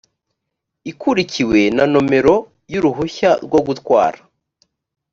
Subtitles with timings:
[0.91, 2.35] ikurikiwe na nomero
[2.71, 4.19] y uruhushya rwogutwara